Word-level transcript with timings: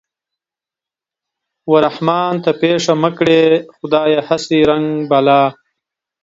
و 1.69 1.73
رحمان 1.85 2.33
ته 2.43 2.51
پېښه 2.61 2.93
مه 3.01 3.09
کړې 3.17 3.41
خدايه 3.75 4.19
هسې 4.29 4.59
رنگ 4.69 4.87
بلا 5.11 5.43